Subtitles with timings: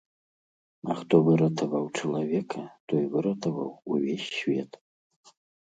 [0.93, 2.61] А хто выратаваў чалавека,
[2.93, 4.71] той выратаваў увесь свет.